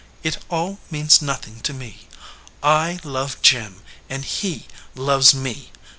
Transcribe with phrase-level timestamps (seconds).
[0.23, 2.07] It all means nothing to me.
[2.63, 5.69] I love Jim, and he loves me.